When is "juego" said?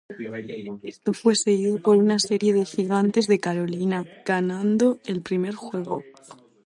5.53-6.01